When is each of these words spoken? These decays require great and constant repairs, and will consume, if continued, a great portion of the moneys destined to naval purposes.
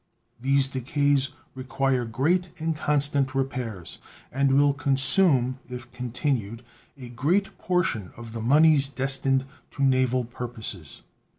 These 0.39 0.67
decays 0.67 1.29
require 1.53 2.05
great 2.05 2.59
and 2.59 2.75
constant 2.75 3.35
repairs, 3.35 3.99
and 4.31 4.51
will 4.57 4.73
consume, 4.73 5.59
if 5.69 5.91
continued, 5.91 6.63
a 6.97 7.09
great 7.09 7.55
portion 7.59 8.09
of 8.17 8.33
the 8.33 8.41
moneys 8.41 8.89
destined 8.89 9.45
to 9.69 9.83
naval 9.83 10.23
purposes. 10.25 11.03